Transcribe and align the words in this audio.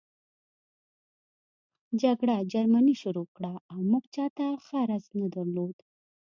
جګړه 2.01 2.35
جرمني 2.53 2.95
شروع 3.01 3.27
کړه 3.35 3.53
او 3.71 3.79
موږ 3.91 4.03
چاته 4.15 4.45
غرض 4.67 5.05
نه 5.19 5.27
درلود 5.35 5.75